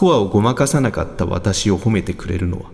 [0.00, 2.70] コアをごまかさなかった私を褒めてくれるのは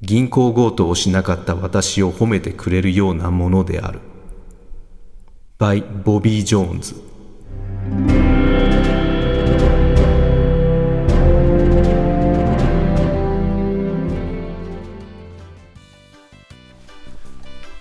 [0.00, 3.98] 銀行強盗をしなかった私を褒めてくれるようなものである。
[5.58, 6.94] By ボビー・ジョーンズ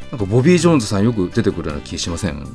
[0.10, 2.48] なんかボビー・ジョーンズさんよく出てくるような気しません？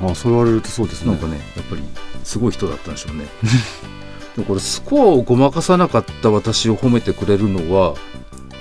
[0.00, 1.12] あそう言われるとそうですね。
[1.12, 1.82] なんかねやっぱり
[2.24, 3.26] すごい人だったんでしょうね
[4.36, 7.94] でもこれスコアをごまかさなかった私を褒めてくれるのは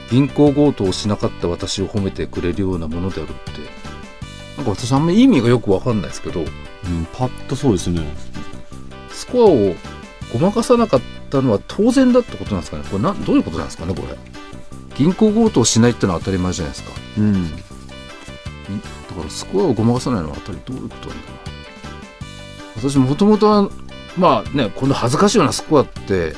[0.10, 3.82] 銀行強盗をしなかった私を褒めてくれるようなものであるって。
[4.58, 6.42] なんか私あんまり意味がよくわかんないですけど。
[6.42, 6.48] うん、
[7.14, 8.06] パッとそうですね。
[9.10, 9.76] スコアを
[10.34, 12.84] ごまかさなかったのは当然だってことなんですかね。
[12.92, 14.18] これなどういうことなんですかねこれ。
[14.96, 16.92] 銀行強盗をしないってのは当たり前じゃないですか。
[17.18, 17.52] うん。
[17.52, 17.64] だか
[19.24, 22.90] らスコアをごまかさないのは当たりどういうことなんだろう。
[22.92, 23.70] 私もともとは
[24.18, 26.34] まあねこんな恥ずかしいようなスコアって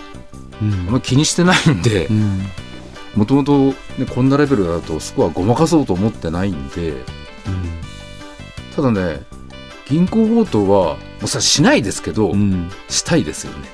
[0.61, 0.73] うん。
[0.73, 2.41] あんまり気にしてないんでうん。
[3.15, 3.73] もともと
[4.13, 6.93] こんなレベルだとスコアごまかそうと思ってないんで
[8.75, 9.21] ただね
[9.87, 12.71] 銀行強盗はもうそれはしないですけど、うん。
[12.89, 13.69] したいですよね、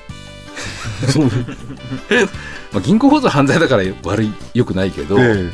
[1.08, 1.24] そう。
[2.72, 5.50] まあ、銀行強盗は犯罪だから悪いよくないけど、え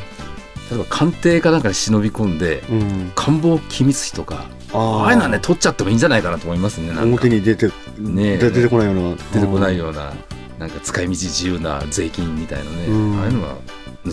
[0.69, 3.11] 例えば官邸かなんかに忍び込んでえうん。
[3.15, 8.37] 官房機密費とかあああいうのはね取っちゃってもいいんじゃないかなと思いますね表に出てねえ。
[8.37, 9.15] 出てこないような。
[9.33, 10.13] 出てこないよような
[10.59, 13.19] なんか使い道自由な税金みたいなね、うん。
[13.19, 13.55] ああいうのは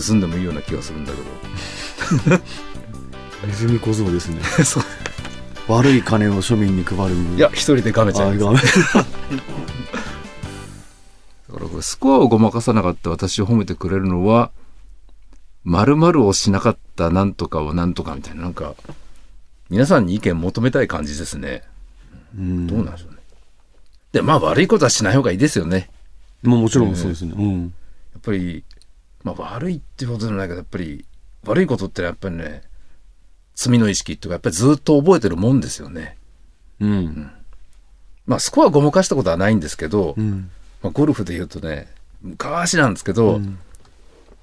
[0.07, 2.29] 盗んでもいいような気がするんだけ
[3.47, 4.39] ネズミ小僧ですね。
[4.57, 4.83] ど そう。
[5.67, 7.15] 悪い金を庶民に配る。
[7.35, 9.05] いや一人でがめちゃあいますだか
[11.59, 14.51] らこれスコアをごまかさなかった私を褒めてくれるのは
[15.65, 18.75] 〇〇をしなかったなんとかをなんとかみたいななんか
[19.69, 21.63] 皆さんに意見求めたい感じですね。
[22.37, 22.67] うん。
[22.67, 23.17] どうなんでしょうね。
[24.11, 25.89] でまあ悪いことはしない方がいいですよね。
[26.43, 27.33] まあもちろんそうですね。
[27.35, 27.61] うん。
[27.63, 27.67] や
[28.19, 28.63] っぱり、
[29.23, 31.03] まあ、悪いってことじゃないけどやっぱり
[31.45, 32.61] 悪いことってやっぱりね
[33.55, 36.15] 罪の意識っていうかやっぱりずっと覚えてるもんですよね。
[36.79, 37.31] うん。
[38.27, 40.51] まあスコアごまかしたことはないんですけど、うん。
[40.83, 41.87] まあ、ゴルフで言うとね
[42.21, 43.57] 昔なんですけど、うん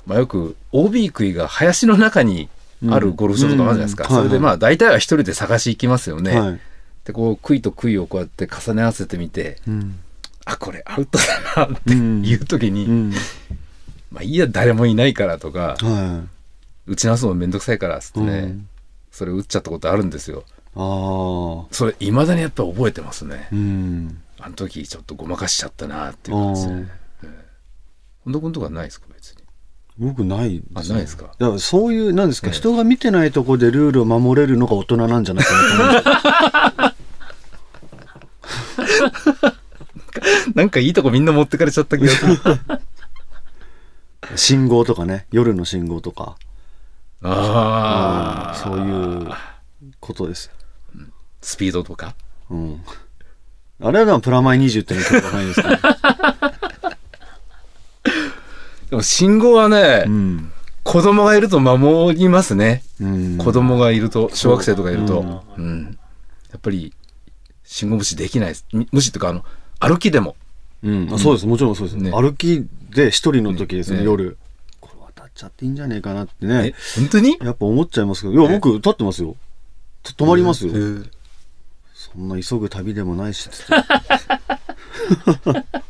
[0.07, 2.49] まあ、よく OB 杭が林の中に
[2.91, 4.17] あるゴルフ場とかあるじゃないですか、うん。
[4.17, 6.61] うんそれでまあ大体は一人で探し行きますよね、はい。
[7.05, 9.99] でこう杭と杭をこうやって重ね合わせてみてうん。
[10.45, 11.19] あこれアウト
[11.55, 12.25] だなってうん。
[12.25, 13.13] いう時に、うん。
[14.11, 16.25] まあいいや誰もいないからとかは
[16.87, 18.69] 打ち直すのめんどくさいからっつっていね、うん。
[19.13, 20.45] それ打っちゃったことあるんですよ。
[20.75, 23.49] ああそれいまだにやっぱ覚えてますね。
[23.53, 24.23] うん。
[24.41, 26.69] あの時ちょっとごまかしちゃったなっていう感じで。
[26.69, 26.89] すね
[28.25, 29.42] 本田君とかないですか別に
[29.99, 31.27] 僕ないです、ね、あないですか？
[31.39, 36.93] だからそういうなんですか、ええ人が見てないとこでルールを守れるのが大人なんじゃないかなと思う
[40.55, 42.39] なんかいいとこみんな持ってかれちゃった気がする。
[44.37, 46.37] 信号とかね夜の信号とか。
[47.23, 49.31] ああそういう
[50.01, 50.47] ことです。
[50.47, 50.53] よ
[51.41, 52.15] スピードとか。
[52.51, 52.83] うん。
[53.81, 55.81] あれはでもプラマイ20ってのはないですか、ね、
[58.93, 65.21] でも信号はね、うん、子供がいると守りますね、うん、子供がいると小学生とかいると。
[65.57, 65.99] ううん、
[66.51, 66.93] やっぱり
[67.65, 68.49] 信号無視できない。
[68.51, 69.47] ですみ無視っていうかあの
[69.81, 70.37] 歩きでも。
[70.83, 71.47] うん、あそうです。
[71.47, 72.11] もちろんそうです、ね。
[72.11, 74.05] 歩きで一人の時ですねね。
[74.05, 74.37] 夜。
[74.79, 77.39] これ渡っちゃっていいんじゃねえかなってえね本当に？
[77.41, 78.35] やっぱ思っちゃいますけど。
[78.35, 79.37] いや僕立ってますよ。
[80.03, 80.75] と止まりますよ、
[81.95, 83.73] そんな急ぐ旅でもないしつって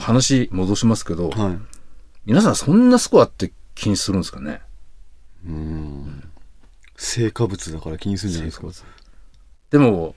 [0.00, 1.58] 話戻しますけど、はい。
[2.26, 4.60] 皆さんそんなスコアって気にするんですかね？
[5.46, 6.24] うん。
[6.96, 8.68] 成果物だから気にするんじゃないですか？
[9.70, 10.14] でも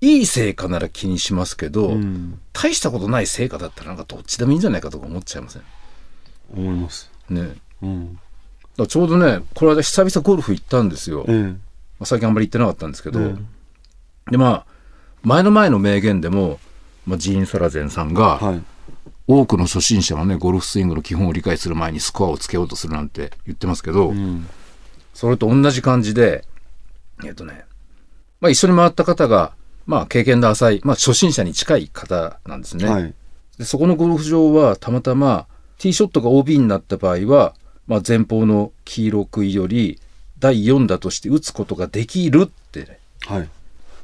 [0.00, 2.40] いい成果なら気にしますけど、うん。
[2.52, 5.62] 大したことない成果だったらなんかどっちでもいいんじゃないかとか思っちゃいません？
[6.54, 7.10] 思います。
[7.28, 7.54] ね。
[7.82, 8.18] うん。
[8.76, 11.36] らちょうどねこの間久々ゴルフ行ったんですよ、まえ。
[11.36, 11.54] え
[12.00, 13.34] あ最近あんまり行ってなかったんですけど、え
[14.30, 14.66] でまあ
[15.22, 16.58] 前の前の名言でも、
[17.06, 18.62] まあ、ジーン・サラゼンさんが、はい
[19.40, 24.46] 多くの初心者はねゴルフスイングの基本を理解する前にスコアをつけようとするなんて言ってますけど、うん。
[25.14, 26.44] それと同じ感じで
[27.24, 27.64] えっ、とね、
[28.40, 29.52] まあ、一緒に回った方が、
[29.86, 32.88] まあ、経験の浅い、まあ、初心者に近い方なんですね。
[32.88, 33.14] はい。
[33.58, 35.46] でそこのゴルフ場はたまたま
[35.78, 37.54] ティーショットが OB になった場合は、
[37.86, 40.00] まあ、前方の黄色杭より
[40.38, 42.84] 第4打として打つことができるって。
[42.84, 43.48] ねはい。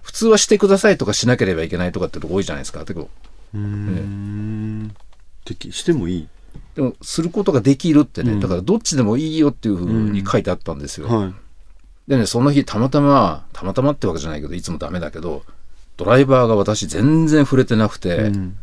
[0.02, 2.81] 普通はしてくださいとかしなければいけないとかってとこ多いじゃないですか。
[2.81, 3.08] だけど
[3.54, 4.88] うーん。
[4.88, 4.94] で
[5.54, 6.28] きしてもいい
[6.74, 11.08] でもすることができるってね、うんだからどっちでもいいよっていうふうに書いてあったんですよ。
[11.08, 11.34] はい
[12.08, 15.42] でねその日たまたまたまたまってわけじゃないけどいつもダメだけど
[15.98, 18.56] ドライバーが私全然触れてなくて、うん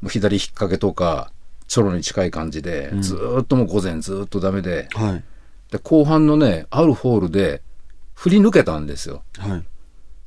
[0.00, 1.30] もう左引っ掛けとか、
[1.68, 5.24] チョロに近い感じで、ずーっともう午前ずーっとダメで、はい。
[5.70, 7.62] で、後半のね、あるホールで、
[8.14, 9.22] 振り抜けたんですよ。
[9.38, 9.64] はい。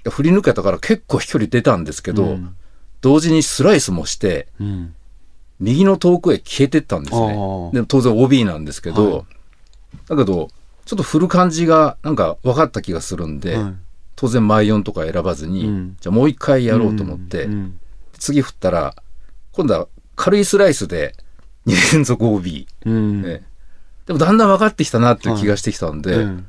[0.04, 2.56] で振り抜けたから結構飛距離出たんですけど、うん
[3.02, 4.96] 同時にスライスもして、うん。
[5.64, 7.28] 右の遠くへ消えてったんですね。
[7.28, 9.24] でも当然 OB なんですけど、は
[10.08, 10.50] だけど、
[10.86, 13.74] ちょっと振る感じがなんか分かった気がするんで、はい
[14.16, 17.80] 当然マイオンとか選ばずに、うんじゃあもう一回やろうと思って、うん
[18.20, 18.96] 次振ったら、
[19.52, 21.14] 今度は軽いスライスで
[21.66, 23.22] 2連続 OB、うん。
[23.22, 23.44] ね
[24.06, 26.48] でもだんだん分かってきたなっていう気がしてきたんで、うん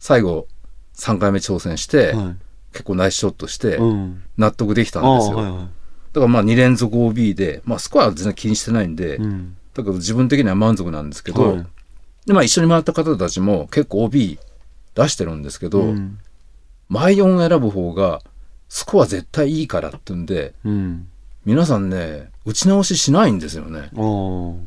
[0.00, 0.48] 最後
[0.96, 2.36] 3回目挑戦して、はい。
[2.72, 4.22] 結構ナイスショットしてうん。
[4.36, 5.68] 納得できたんですよ。
[6.14, 9.56] だからまあ2連続 OB で、まあスコアは全然気にしてないんで、うん。
[9.74, 11.66] だけど自分的には満足なんですけど、はい
[12.24, 14.38] でまあ一緒に回った方たちも結構 OB
[14.94, 16.18] 出してるんですけど、うん。
[16.88, 18.22] マイオン選ぶ方が
[18.70, 21.08] スコア絶対いいからってんで、うん。
[21.44, 23.90] 皆さんね、打ち直ししないんですよね。
[23.92, 24.66] でも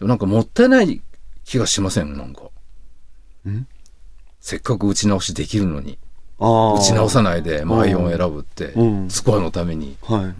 [0.00, 1.02] なんかもったいない
[1.44, 2.16] 気がしません？
[2.16, 2.44] なんか。
[3.46, 3.66] ん？
[4.40, 5.98] せっかく打ち直しできるのに。
[6.38, 9.96] 打ち直さないでマイオン選ぶってう、んスコアのために。
[10.02, 10.34] はい。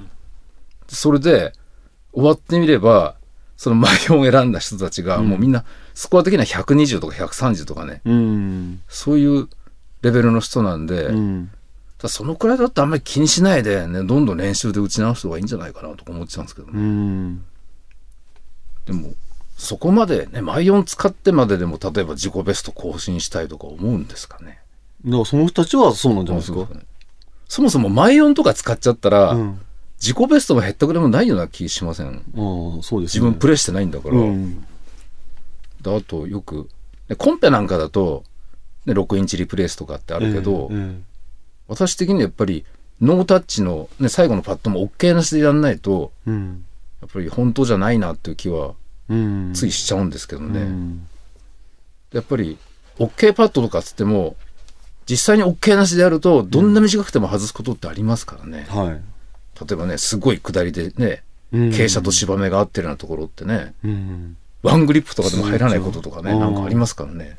[0.88, 1.52] それで、
[2.12, 3.16] 終わってみれば、
[3.56, 5.64] そのマイオンを選んだ人たちが、もうみんな、
[5.94, 8.82] スコア的には120とか130とかね、うん。
[8.88, 9.48] そういう
[10.02, 11.50] レベルの人なんで、うん。
[12.06, 16.82] そのくらいだとあんまり気にしないで、ね、どんどん練習で打ち直した方がいいんじゃないかなとか思ってたんですけどうね。
[16.82, 17.44] ん。
[18.86, 19.12] でも、
[19.56, 24.58] そこまでね、マイオン使ってまででも、例えば自己ベスト更新したいとか思うんですかね。
[25.04, 26.66] だからその人たちはそうなんじゃないですか？
[27.48, 29.60] そもそもマイオンとか使っちゃったら、うん。
[30.02, 32.06] 自己ベストも減ったくれもないような気しません？
[32.08, 33.20] ああ、そうですね。
[33.20, 34.16] 自分プレイしてないんだから。
[34.16, 34.66] うん。
[35.80, 36.68] であとよく、
[37.08, 38.24] ねコンペなんかだと、
[38.84, 41.00] ね、6インチリプレイスとかってあるけど、ええ
[41.68, 42.64] 私的にはやっぱり
[43.00, 46.64] ノータッチの、ね、最後のパットも OK なしでやんないと、ええうん。
[47.00, 48.74] やっぱり本当じゃないなっていう気は
[49.08, 49.52] うん。
[49.54, 50.62] ついしちゃうんですけどね。
[50.62, 51.06] うん。
[52.12, 52.58] やっぱり
[52.98, 54.36] OK パットとかっつっても、
[55.06, 58.66] 実際に OK なしでやると、どんな短くても外すことってありますからね。
[58.68, 59.00] はい。
[59.66, 61.22] 例えばね、すごい下りでね、
[61.52, 64.36] うん傾斜と芝目が合ってるようなところってね、うん。
[64.62, 67.36] ワングリップとかでも入らないこととかね、なんかありますからね。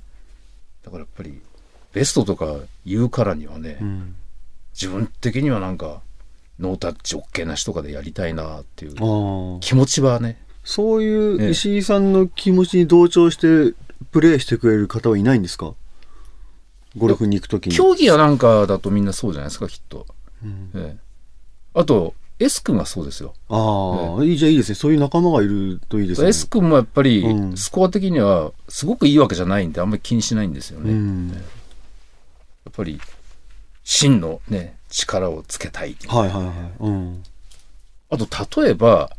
[0.84, 1.42] だからやっぱり、
[1.94, 4.16] ベストとか言うからにはね、うん。
[4.74, 6.02] 自分的にはなんか、
[6.60, 8.92] ノータッチ OK なしとかでやりたいなっていう。
[9.62, 13.76] 気持ちはね、そういうええ石井さんの気持ちに同調して
[14.12, 15.74] プレイしてくれる方はいないんですか？
[16.96, 17.76] ゴルフに行くときに。
[17.76, 20.06] 競技やなんかだとみんなそうじゃないですか、きっと。
[20.44, 21.04] うんええ
[21.74, 23.34] あと、S 君がそうですよ。
[23.50, 24.76] ああ、いいじゃあいいですね。
[24.76, 26.30] そういう仲間がいるといいですね。
[26.30, 30.92] S 君もやっぱりう、んスコア的にはすごくいいわけじゃないんで、あんまり気にしないんですよね。
[30.92, 31.32] やうん。
[32.70, 33.00] っぱり、
[33.84, 35.96] 真のね、力をつけたい。
[36.08, 36.56] はいはいはい。
[36.80, 37.24] うん。
[38.10, 39.12] あと、例えば、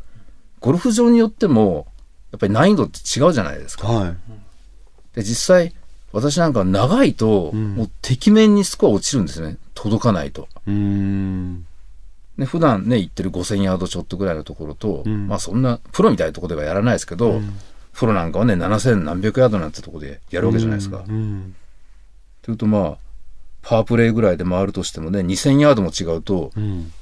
[0.60, 1.86] ゴルフ場によっても、
[2.32, 3.88] やっぱり難易度って違うじゃないですか。
[3.88, 4.16] はい。
[5.14, 5.72] で、実際、
[6.12, 9.56] 私なんか長いと、うんもう敵面にスコア落ちるんですね。
[9.74, 10.48] 届かないと。
[10.66, 11.66] うーん。
[12.36, 17.58] ね、普段ね、行ってる5000ヤードちょっとぐらいのところと、うんまあそんな、プロみたいなところではやらないですけど、うん
[17.94, 21.04] プロなんかはね、7000何百ヤードなんてところでやるわけじゃないですか。
[21.08, 21.54] うん。
[22.42, 22.98] というとまあ、
[23.62, 26.92] パワープレイぐらいで回るとしてもね、2000ヤードも違うと、うん。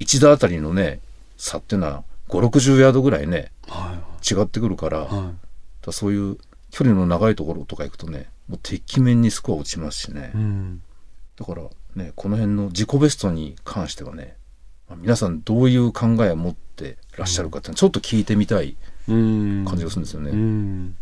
[0.00, 1.00] 1打あたりのね、
[1.36, 3.96] 差っていうのは5、60ヤードぐらいね、は
[4.28, 5.06] 違ってくるから、い。
[5.86, 6.36] だそういう
[6.72, 10.32] 距離の長いところとか行くとね、もう敵面にスコア落ちますしね。
[11.38, 11.62] だから
[11.94, 14.39] ね、この辺の自己ベストに関してはね、まあ
[14.96, 18.76] 皆さんどういう考えを持ってらっしゃるかっていうのはちょっと聞いてみたい
[19.08, 19.64] うん。
[19.66, 20.30] 感じがするんですよね。
[20.30, 20.96] うん。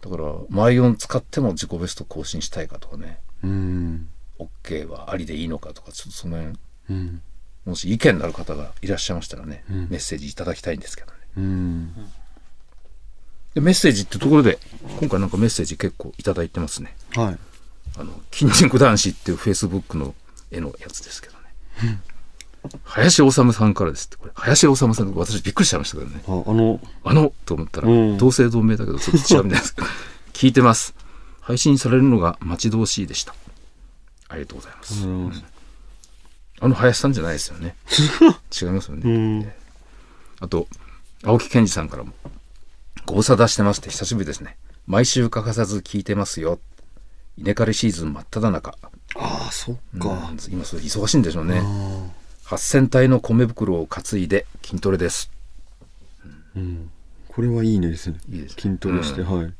[0.00, 4.08] だから、マイオン使っても自己ベスト更新したいかとかね、うん。
[4.38, 6.58] OK はありでいいのかとか、ちょっとその辺、
[6.90, 7.22] うん。
[7.64, 11.18] もし意見のある方がいらっしゃいましたらね、うんメッセージいただきたいんですけどね。
[11.36, 11.94] うん。
[13.54, 14.58] で、メッセージってところで、
[14.98, 16.96] 今回なんかメッセージ結構いただいてますね。
[17.14, 17.38] はい。
[17.96, 20.14] あの、筋肉男子っていうフェイスブックの
[20.50, 21.34] 絵のやつですけど
[21.82, 22.00] ね。
[22.84, 24.32] 林修さんからですって、これ。
[24.34, 26.22] 林修さんって私びっくりしちゃいましたけどね。
[26.26, 29.76] あ、あの、あのと思ったら、うん同姓同名だけどちょっと違うみたいです。
[30.32, 30.94] 聞いてます。
[31.40, 33.34] 配信されるのが待ち遠しいでした。
[34.28, 35.06] ありがとうございます。
[35.06, 35.32] うん
[36.60, 37.74] あの林さんじゃないですよね。
[38.60, 39.02] 違いますよね。
[39.04, 39.52] うん。
[40.38, 40.68] あと、
[41.24, 42.12] 青木健二さんからも、
[43.04, 44.56] ご無沙汰してますって久しぶりですね。
[44.86, 46.60] 毎週欠かさず聞いてますよ。
[47.36, 48.74] 稲刈りシーズン真っ只中。
[49.16, 50.30] ああ、そっうんか。
[50.50, 51.60] 今それ忙しいんでしょうね。
[51.64, 52.06] あ
[52.44, 55.30] 8000体の米袋を担いで筋トレです。
[56.56, 56.90] ーうん。
[57.28, 58.18] これはいいねですね。
[58.30, 59.52] いいですね筋トレして、うはい。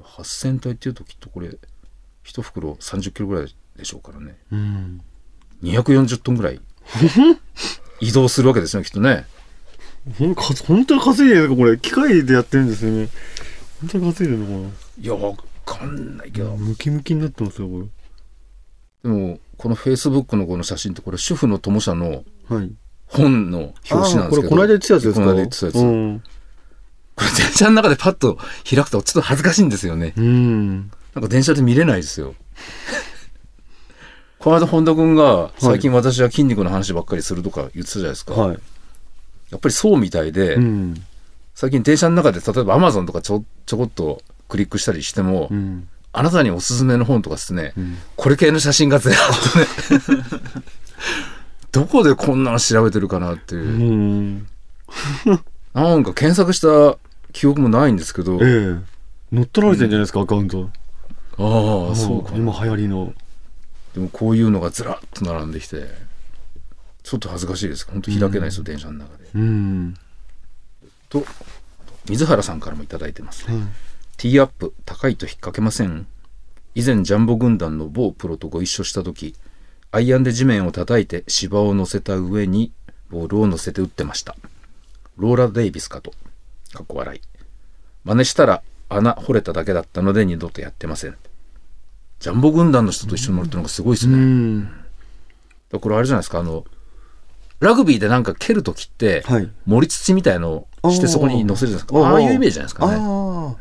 [0.00, 1.50] 8000体っていうときっとこれ、
[2.22, 4.36] 一袋30キロぐらいでしょうからね。
[4.52, 5.00] うん。
[5.64, 6.60] 240トンぐらい
[8.00, 9.24] 移動するわけですよきっとね
[10.18, 13.08] ほんか本当に稼いでるのかこれ機械でやってるんですよね
[13.80, 15.34] 本当に稼いでるのかいやわ
[15.64, 17.88] かんないけどなムキムキになってますよこ
[19.04, 22.24] でもこのフェイスブックのこの写真ってこれ主婦の友社の
[23.06, 24.24] 本の表紙なんですけど。
[24.24, 25.20] あーこれこの間言ってたやつですか？
[25.20, 26.22] この間言ってたやつ、うん。
[27.14, 30.14] これ電車の中でパッと開くとちょっと恥ずかしいんですよね。
[30.16, 30.90] うん。
[31.14, 32.34] なんか電車で見れないですよ。
[34.40, 38.58] この間本田君が最近私は筋肉の話ばっかりするとか言ってたじゃないですか、はい。
[39.50, 41.04] やっぱりそうみたいで、うん。
[41.54, 47.98] 最近電車の中で例えばアマゾンとかちょちょこっとクリックしたりしても、うんあなたにおすすめの本とかですね、ん。
[48.14, 49.18] これ系の写真がずらっ
[49.52, 50.24] とね
[51.72, 53.62] どこでこんなの調べてるかなっていう。
[53.62, 54.46] う、ん。
[55.74, 56.98] なんか検索した
[57.32, 58.78] 記憶もないんですけど、ええ。
[59.32, 60.70] 乗っ取られてんじゃないですか、アカウント。
[61.36, 62.36] ああそうか。
[62.36, 63.12] 今流行りの。
[63.94, 65.88] でもこういうのがずらっと並んできて
[67.02, 67.88] ちょっと恥ずかしいです。
[67.90, 69.24] 本当開けないですよ、電車の中で。
[69.34, 69.94] うん。
[71.08, 71.26] と
[72.08, 73.64] 水原さんからもいただいてますね、はい
[74.16, 76.06] ティーアップ高いと引っ掛けません。
[76.74, 79.34] 以前ジャンボ軍団の某プロとご一緒した時
[79.92, 82.72] アイアンで地面を叩いて芝を乗せた上に
[83.10, 84.34] ボールを乗せて打ってました。
[85.16, 86.10] ローラ・デイビスかと。
[86.72, 87.20] かっこ笑い。
[88.04, 91.16] 真似したら穴掘れただけだったので二度とやってません。
[92.18, 94.64] ジャンボ軍団の人と一緒に乗るってのがすごいですね、うん。
[94.64, 94.74] だか
[95.72, 96.64] らこれあれじゃないですかあの
[97.60, 99.48] ラグビーでなんか蹴るときって、はい。
[99.66, 101.98] 盛り土みたいのをしてそこに乗せるじゃないですか。
[102.00, 102.04] あー。
[102.14, 102.96] ああいうイメージじゃないですかね。
[102.98, 103.56] あ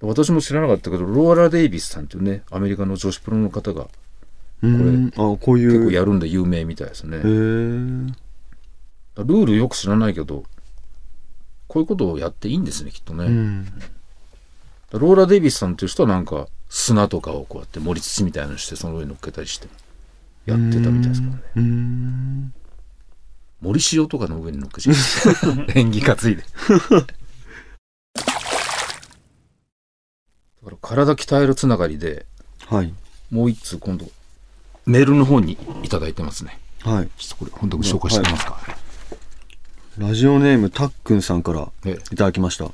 [0.00, 3.86] 私も知らなかったけどローラ・デイビスさんっていうねアメリカの女子プロの方があ
[4.62, 5.12] うん。
[5.16, 5.72] あこういう。
[5.72, 10.44] 結構やるんで有名みたいですね、ルールよく知らないけど
[11.68, 13.66] こういうことをやっていいんですねきっとね、うん。
[14.92, 19.68] ローラ・デイビスさんっていう人はなんか砂とかをこうやって盛り土みたいなのしてその上に乗っけたりして
[20.46, 21.42] やってたみたいですからね。
[21.56, 22.54] うん。
[23.60, 24.94] 森塩とかの上に乗っけちゃう。
[25.74, 26.46] 縁起担いでだ
[30.66, 32.26] から体鍛えるつながりで
[32.66, 32.92] はい。
[33.30, 34.06] もう一通今度
[34.84, 36.58] メールの方にいただいてますね。
[36.82, 37.08] はい。
[37.18, 38.58] ちょっとこれ本当に紹介してますか、
[39.98, 41.92] ラジオネームたっくんさんからええ。
[42.12, 42.70] いただきました。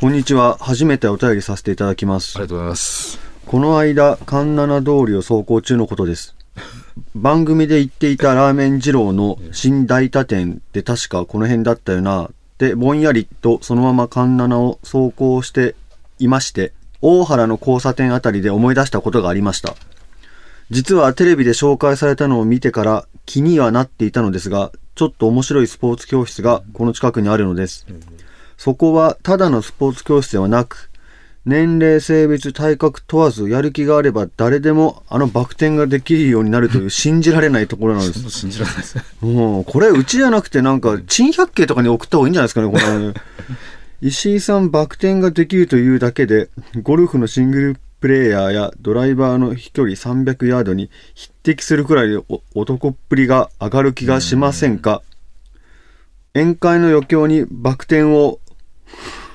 [0.00, 0.58] こんにちは。
[0.60, 2.36] 初めてお便りさせていただきます。
[2.36, 3.18] ありがとうございます。
[3.46, 6.34] この間環七通りを走行中のことです。
[7.14, 15.74] 番組で言っていたラーメン二郎の新大田店って確かこの辺だったよなってぼんやりとそのまま環七を走行して
[16.18, 19.74] いまして大原の交差点あたりで思い出したことがありました
[20.70, 27.86] 実はテレビで紹介されたのを見てから気にはなっていたのですがちょっと面白いスポーツ教室がこの近くにあるのです
[28.56, 30.90] そこはただのスポーツ教室ではなく
[31.46, 38.28] 年齢、性別、体格問わずやる気があれば誰でもあのバク転ができるようになるという信じられないところなんです。
[38.30, 43.14] 信じられないですねもうこれうちじゃなくてなんか珍百景とかに送った方がいいんじゃないですかね、これ。
[44.02, 46.50] 石井さんバク転ができるというだけで
[46.82, 55.02] ゴルフのシングルプレーヤーやドライバーの飛距離300ヤードに匹敵するくらいお男っぷりが上がる気がしませんか？
[56.34, 58.38] 宴会の余興にバク転を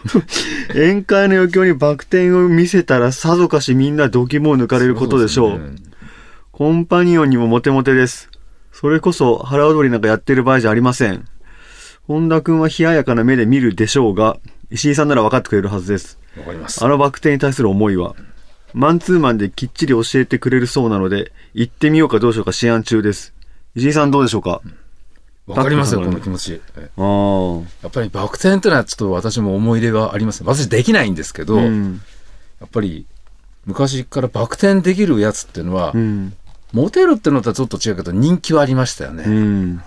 [0.70, 5.52] 宴会の余興にバク転を見せたらさぞかしみんな度肝を抜かれることでしょう。
[5.54, 5.92] そですね
[6.52, 8.30] コンパニオンにもモテモテです。
[8.72, 11.26] それこそ腹踊りなんかやってる場合じゃありません。
[12.08, 14.38] 本田くんは冷ややかな目で見るでしょうが、
[14.70, 16.18] 石井さんなら分かってくれるはずです。
[16.38, 18.16] わかりますあのバク転に対する思いは。
[18.74, 23.34] マンツーマンできっちり教えてくれるそうなので、行ってみようかどうしようか思案中です。
[23.76, 24.62] 石井さんどうでしょうか？
[25.48, 27.56] わかりますよこの気持ちえああ。
[27.82, 32.02] やっぱりバク転ってのはちょっと私も思い出があります私できないんですけど、やうん。
[32.64, 33.06] っぱり
[33.66, 36.34] 昔からバク転できるやつっていうのは、うん。
[36.72, 39.82] モテるってのとはちょっと違うけど人気はありましたよね、うん。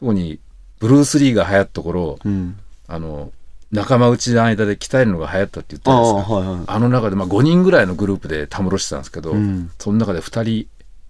[0.00, 0.40] 特に
[0.78, 2.58] ブルース・リーが流行った頃うん。
[2.86, 3.32] あの
[3.70, 6.64] 仲間内の間で鍛えるのが流行ったって言ったああ、じゃないですかはいはい。
[6.66, 10.68] あの中で、まあ、5人ぐらいのグループでたむろしてたんですけど、うんその中で2人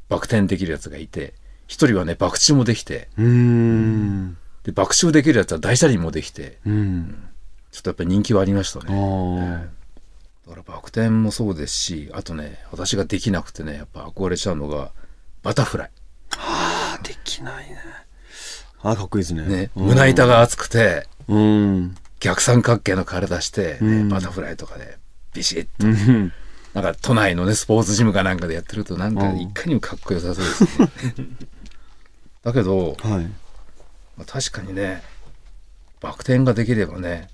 [0.08, 1.34] バク転できるやつがいて
[1.68, 3.08] 1人はねバク宙もできて。
[4.64, 7.28] でバク宙できるやつは大車輪もできてうん。
[7.70, 10.48] ちょっとやっぱり人気はありましたあねあ。
[10.48, 14.90] だからバク転もそうですしあとね私ができなくてねやっぱ憧れちゃうのが
[15.42, 15.90] バタフライ
[16.36, 17.78] あ、できないね。
[18.82, 19.42] あ、かっこいいですね。
[19.44, 21.96] ね、うん胸板が厚くてうん。
[22.20, 24.98] 逆三角形の体して、ねうんバタフライとかで
[25.34, 26.32] ビシッとうん。
[26.74, 30.88] なんか都内のねスポーツジムかなんかでやってるとなんかうんいかにもかっこよさそうですね
[32.44, 33.24] だけど、はい。
[34.16, 35.02] まあ確かにね
[36.00, 37.28] バク転ができればね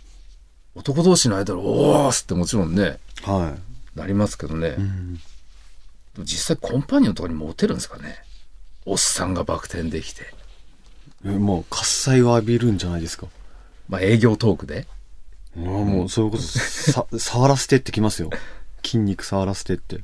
[0.74, 3.54] 男同士の間で「おーす」ってもちろんねは
[3.94, 4.70] なりますけどね、い。
[4.72, 5.20] うん。
[6.20, 8.22] 実際コンパニオンとかにモテるんですかね
[8.84, 10.34] おっさんがバク転できて、
[11.24, 13.26] えもう喝采を浴びるんじゃないですか。
[13.88, 14.86] まあ営業トークで、
[15.56, 18.30] あもうそういうこと、さ、 触らせてってきますよ。
[18.84, 20.00] 筋肉触らせてって。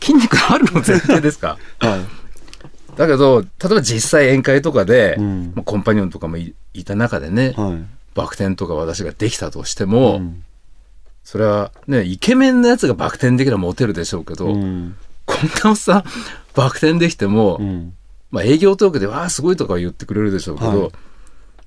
[0.00, 1.58] 筋肉あるの前提ですか？
[1.78, 2.96] はい。
[2.96, 7.84] だけど、例えば実際宴会とかで、うんまあ、コンパニオンとかもいいた中でね、はい。
[8.14, 10.42] バク転とか私ができたとしても、うん
[11.28, 14.94] それはね、イケメンのやつがバク転できればモテるでしょうけど、うん。
[15.24, 16.04] こんなおっさん、
[16.54, 17.94] バク転できても、うん。
[18.30, 20.90] まあ営業トークで、わあ、すごいとかは言ってくれるでしょうけど、はい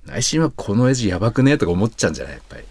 [0.06, 2.34] 内心はこの親父やばくねとか思っちゃうんじゃない？
[2.34, 2.64] やっぱり。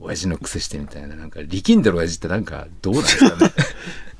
[0.00, 1.14] 親父の癖してみたいな。
[1.14, 3.52] なんか力んでる親父ってなんかどうなんですかね？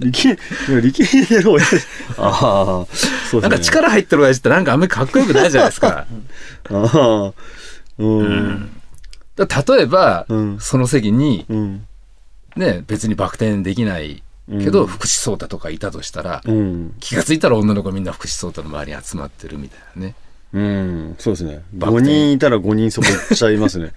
[0.11, 0.37] 力、
[0.80, 1.76] 力んでる親父。
[2.16, 3.40] ああ、そうですね。
[3.42, 6.06] なんか力入ってる親父ってなんかあんまりかっこよくないじゃないですか。
[6.70, 7.32] ああ、
[7.99, 8.70] うん。
[9.37, 11.87] だから例えば、うんその席に、うん。
[12.56, 14.23] ね、別にバク転できない
[14.59, 16.95] けど、うん福士蒼太とかいたとしたら、うん。
[17.00, 20.14] 気がついたら女の子みんな福士蒼太の周りに集まってるみたいなね。
[20.52, 21.14] うん。
[21.19, 21.62] そうですね。
[21.76, 23.92] 5バク転人いたら5人そこ行っちゃいますね。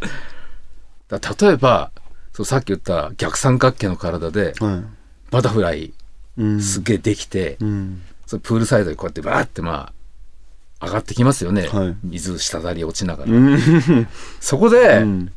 [1.08, 1.90] だ例えば、
[2.32, 4.82] そうさっき言った逆三角形の体で、は
[5.30, 5.92] バタフライ。
[6.60, 8.02] すっげえできて、うん。
[8.26, 9.92] そのプールサイドにこうやってバーってま
[10.80, 11.68] あ、上がってきますよね。
[11.68, 13.32] はい水滴り落ちながら。
[13.32, 14.08] うん。
[14.40, 15.32] そこで、うん。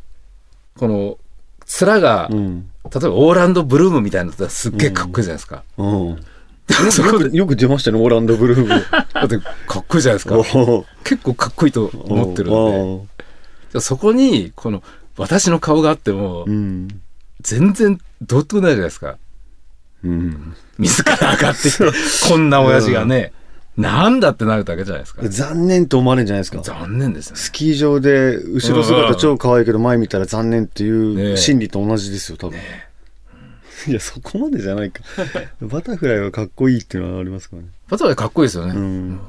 [0.77, 1.17] この、
[1.65, 2.69] 面が、うん。
[2.93, 5.63] 例えばオーランド・ブルームみたいなのだったらすっげえかっこいいじゃないですか。
[5.77, 6.25] うん。
[6.91, 8.69] そこで、よく出ましたね、オーランドブルーム。
[8.69, 10.37] だってかっこいいじゃないですか。
[10.37, 13.07] お結構かっこいいと思ってるん
[13.73, 13.79] で。
[13.79, 14.83] そこに、この、
[15.17, 16.87] 私の顔があってもう、ん。
[17.41, 19.17] 全然どうってもないじゃないですか。
[20.03, 20.55] うん。
[20.77, 21.83] 自ら上がってきて、
[22.29, 23.33] こんな親父がね、
[23.77, 25.27] なんだってなるだけじゃないですか。
[25.27, 26.61] 残念と思われるんじゃないですか。
[26.61, 27.39] 残念ですよね。
[27.39, 32.59] スキー場で後ろ姿超可愛いけど前見たら残念っていう心理と同じですよ、多分。
[33.87, 35.01] いや、そこまでじゃないか。
[35.61, 37.69] バタフライはかっこいいっていうのはありますからね。
[37.87, 38.73] バタフライかっこいいですよね。
[38.75, 39.19] うん。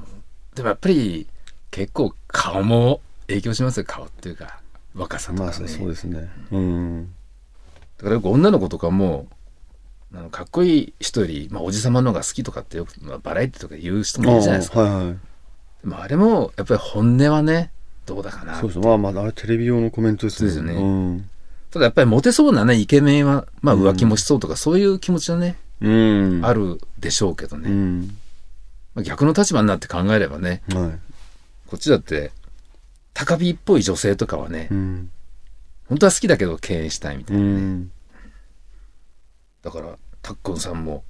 [0.55, 1.26] でもやっぱり、
[1.70, 4.59] 結構顔も影響しますよ、顔っていうか。
[4.94, 5.46] 若さとかね。
[5.46, 6.29] まあ、そうですね。
[6.50, 7.09] うん。
[7.98, 9.29] だからよく女の子とかも、
[10.12, 14.81] あのかっこいい人より、まあ、おじさまの方が好きとかってよく、まあ、バラエティとか言う人もいるじゃないですか。
[14.81, 15.16] ああはいはい。
[15.83, 17.70] でもあれも、やっぱり本音はね、
[18.07, 18.57] どうだかな。
[18.57, 20.49] そうですまあまあ、あれテレビ用のコメントですね。
[20.49, 21.31] ですよねうん。
[21.70, 26.40] ただやっぱりモテそうなね、イケメンは、まあ浮気もしそうとか、そういう気持ちはね、うん。
[26.44, 27.70] あるでしょうけどね。
[27.70, 28.16] うん。
[28.94, 30.99] まあ、逆の立場になって考えればね、はい。
[31.68, 32.33] こっちだって、
[33.14, 35.11] 高飛っぽい女性とかはね、うん。
[35.88, 37.46] 本当は好きだけど敬遠したいみたういな。
[37.46, 37.90] ん。
[39.62, 41.05] だから、たっくんさんも、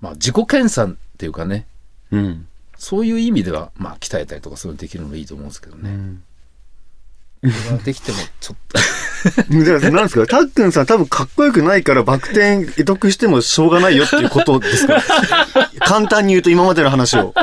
[0.00, 1.66] まあ自己研鑽っていうかね、
[2.10, 2.46] うん。
[2.76, 5.90] そういう意味では、まあ鍛えたりとかそういうのできるのもいいと思うんですけどね。
[5.90, 6.22] うん。
[7.84, 8.78] できてもちょっと、
[9.64, 10.26] じゃあ、なんですか？
[10.26, 15.02] たっくんさん多分かっこよくないからバク転得得してもしょうがないよっていうことですか？
[15.80, 17.34] 簡単に言うと今までの話を。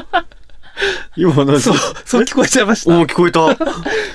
[1.16, 1.76] 今のそう、
[2.06, 2.96] そう聞こえちゃいました。
[2.96, 3.58] おー聞こえた。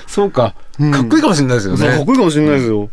[0.07, 0.55] そうか。
[0.79, 2.05] うんかっこいいかもしれないですよそうかっね。
[2.05, 2.89] こいいかもしれないですよ。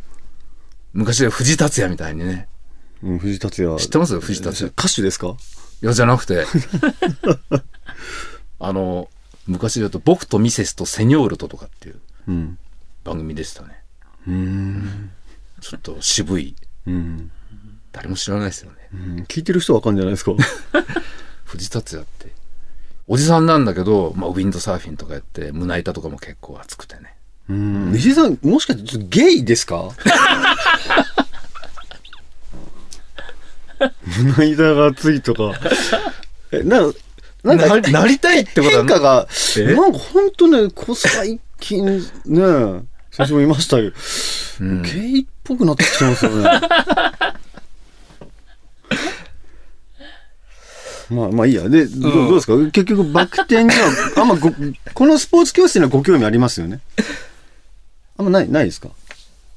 [0.92, 2.48] 昔は藤達也みたいにね。
[3.02, 3.76] うん、藤達也。
[3.78, 4.18] 知ってます？
[4.20, 4.72] 藤達也。
[4.76, 5.36] 歌手ですか？
[5.82, 6.44] いや、じゃなくて。
[8.58, 9.08] あの、
[9.46, 12.58] 昔で言うと、僕とミセスとセニョールトとかっていううん。
[13.04, 13.80] 番組でしたね。
[14.28, 15.10] うん。
[15.60, 16.54] ちょっと渋い。
[16.86, 17.30] うん。
[17.92, 18.76] 誰も知らないですよね。
[18.92, 20.32] うん聞いてる人わかんじゃないですか？
[21.44, 22.32] 藤達也って。
[23.08, 27.14] おじさんなんだけど、まあ、ウィンドサーフィンとかやって、胸板とかも結構熱くてね。
[27.48, 27.92] うん。
[27.92, 29.88] 西井さん、もしかしてゲイですか？
[34.36, 35.52] 胸板が熱いとか。
[36.52, 36.80] え、な、
[37.42, 38.82] なんか、ななりたいってことは？
[38.82, 39.26] 変化が、
[39.58, 39.64] え？
[39.74, 42.00] なんかほんとね、こう最近ね、
[43.10, 43.92] 最初も言いましたよ。
[44.60, 46.44] うんゲイっぽくなってきてますよね。
[51.10, 51.68] まあまあいいや。
[51.68, 52.56] で、どうどうですか？
[52.70, 54.50] 結局バク転には、あんまご、
[54.94, 56.80] このスポーツ教室にはご興味ありますよね？
[58.16, 58.90] あんまない、ないですか？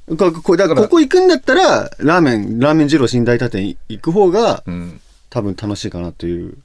[0.09, 0.41] だから、こ
[0.89, 5.01] こ行くんだったら、ラーメン、ラーメン二郎寝台多店行く方が、うん。
[5.29, 6.57] 多分楽しいかなという。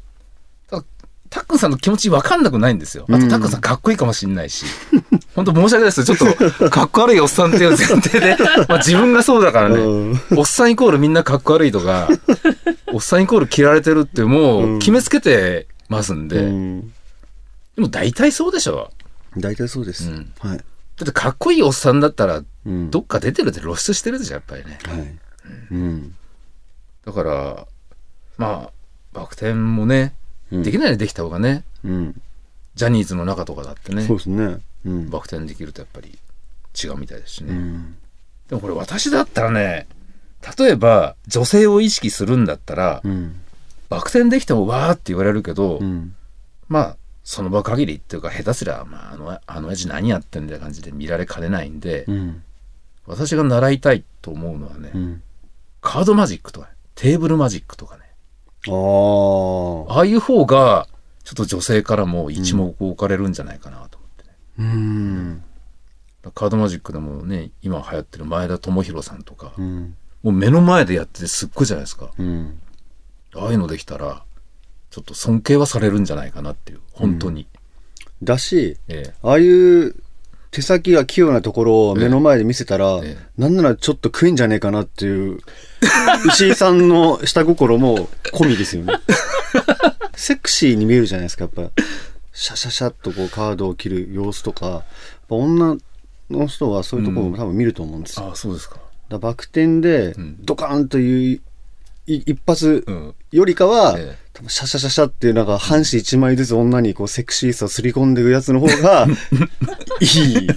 [1.30, 3.04] タックンさんの気持ち分かんなくないんですよ。
[3.08, 4.64] あと、うんタックンさんかっこいいかもしんないし。
[5.34, 6.06] 本当申し訳ないですよ。
[6.06, 8.36] ちょっと、 かっこ悪いおっさんっていう前提で、
[8.68, 9.76] まあ自分がそうだからね。
[9.76, 12.08] うんおっさんイコールみんなかっこ悪いとか、
[12.92, 16.80] おっさんイコール嫌われてるってもう決めつけてますんで、うん。
[17.76, 18.90] でも大体そうでしょ。
[19.36, 20.08] 大体そうです。
[20.10, 20.60] うんはい。
[20.98, 24.78] だってかっこいいおっさんだったら、うんどっか出てるって露出してるでしょ、やっぱりね。
[24.84, 25.18] はい。
[25.70, 26.14] うん。
[27.04, 27.66] だから、
[28.36, 28.72] まあ、
[29.12, 30.14] バク転もね、
[30.50, 32.20] うんできないようにできた方がね、うん。
[32.74, 34.58] ジャニーズの中とかだってねそう、ですね。
[34.84, 35.10] うん。
[35.10, 36.18] バク転できるとやっぱり
[36.82, 37.52] 違うみたいですしね。
[37.52, 37.96] うん。
[38.48, 39.86] でもこれ私だったらね、
[40.58, 43.40] 例えば女性を意識するんだったら、うん。
[43.88, 46.14] バク転できてもわーって言われるけど、うん。
[46.68, 46.96] まあ
[47.30, 52.42] その場限りっていうか下手すりゃ、まあ、あのあの親父何やってんだよ感じで見られかねないんで、うん。
[53.04, 55.22] 私が習いたいと思うのはね、うん。
[55.82, 58.04] カードマジックとかねテーブルマジックとかね
[58.66, 60.06] ああ。
[60.06, 60.88] いう方が
[61.22, 65.44] ちょっと女性からも一目置かれるんじゃないかなと思ってね、うん。
[66.34, 69.96] カードマジックでもね今流行ってる前田智弘さんとか、うん。
[70.22, 72.58] もう目の前でやっててすっごいじゃないですかうん。
[73.34, 74.22] ああいうのできたら
[74.90, 77.46] ちょっと尊敬はされるんじゃないかなっていう本当に、
[78.22, 79.14] だし、ええ。
[79.22, 79.94] ああいう
[80.50, 83.18] 手先が器用なところを目の前で見せたら、ええ。
[83.36, 85.40] なんならちょっと食えんじゃねえかなっていう、
[86.28, 88.94] 石井さんの下心も込みですよね。
[90.16, 91.82] セクシーに見えるじゃないですか、やっぱ。
[92.32, 94.84] シャシャシャっとこうカードを切る様子とか、
[95.28, 95.76] 女
[96.30, 98.26] の人はそういうところも多分見ると思うんですよ。
[98.26, 98.80] ああそうですか。
[99.08, 100.36] だバク転でん。
[100.40, 101.40] ドカーンというい
[102.14, 103.14] 一発うん。
[103.32, 104.28] よりかは、ええ。
[104.32, 109.06] 多分シャシャシャシャっていうなんか半紙一枚ずつ女にこうセクシーさをすり込んでいくやつの方が
[110.00, 110.48] いい。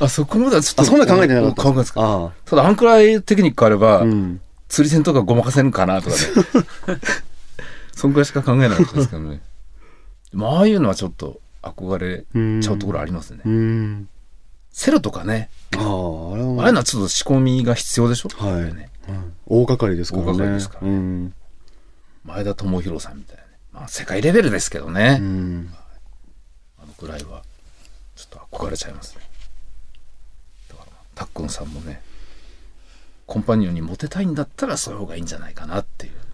[0.00, 1.62] あそこまではちょっとあ、そんな考えてなかった。
[1.62, 4.02] 考えですかあただあんくらいテクニックあれば、あ。
[4.02, 4.40] うん。
[4.68, 6.22] 釣り線とかごまかせるかなとかね。
[7.94, 9.40] そんくらいしか考えなかったですけどね。
[10.32, 12.24] まあああいうのはちょっと憧れ
[12.62, 13.40] ちゃうところありますね。
[13.44, 14.08] うん。
[14.72, 15.50] セロとかね。
[15.76, 18.28] ああ、あれはああいうのはちょっと仕込みが必要でしょ？
[18.44, 18.64] はい。
[18.64, 18.91] ねうん
[19.46, 20.28] 大掛かりですからね。
[20.30, 21.34] 大掛かりですからうん。
[22.24, 23.48] 前田智弘さんみたいなね。
[23.72, 25.74] まあ世界レベルですけどね、うん。
[26.78, 27.42] あのくらいは
[28.14, 29.22] ちょっと憧れちゃいますね。
[30.68, 32.02] だからたっくんさんもね
[33.26, 36.12] コンパニオンにモテたいんだったらそういう方がいいんじゃないかなっていう。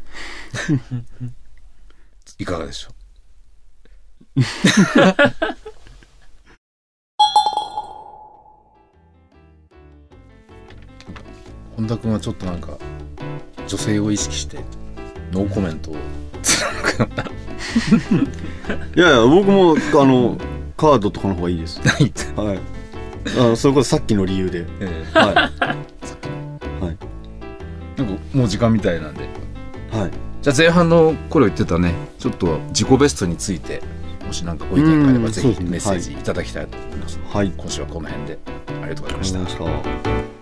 [2.38, 2.90] いかがでしょ
[4.37, 4.40] う？
[11.79, 12.77] 本田君はちょっとなんか
[13.69, 14.59] 女性を意識して
[15.31, 15.97] ノーコメントを
[16.43, 17.25] 貫くような
[18.97, 20.37] いやいや、僕も、あの、
[20.77, 21.81] カードとかの方がいいです。
[22.35, 22.61] はい。
[23.38, 24.67] あの、それこそさっきの理由で。
[24.81, 25.35] ええはい。
[25.35, 26.97] はい。
[27.97, 29.29] なんかもう時間みたいなんで
[29.93, 30.11] はい。
[30.43, 33.83] じゃあ前半の頃言ってたねちょっと自己ベストについて
[34.25, 37.53] もし何かご意見があればぜひメッセージいただきたいと思います、はい。
[37.57, 38.38] 今週はこの辺で
[38.69, 40.38] ありがとうございました。